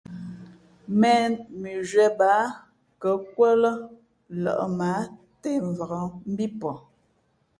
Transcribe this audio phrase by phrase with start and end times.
[0.93, 1.31] ̀mēn
[1.61, 2.41] mʉnzhwē bāā
[2.95, 3.71] nkα̌kūα lά
[4.43, 5.03] lᾱʼ mα ǎ
[5.41, 5.91] těmvak
[6.31, 6.79] mbí pαh.